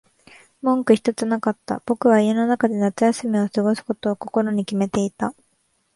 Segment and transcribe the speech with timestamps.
[0.63, 1.83] 文句ひとつなかった。
[1.85, 5.35] 僕は家の中で夏休みを過ごすことを心に決めていた。